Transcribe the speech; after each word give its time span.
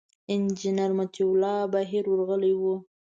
انجینر 0.33 0.91
مطیع 0.99 1.27
الله 1.31 1.57
بهیر 1.73 2.05
ورغلي 2.09 2.53
و. 2.59 2.61